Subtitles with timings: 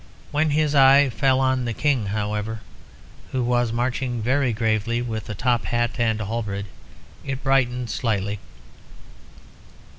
[0.31, 2.61] When his eye fell on the King, however,
[3.31, 6.65] who was marching very gravely with a top hat and a halberd,
[7.23, 8.39] it brightened slightly.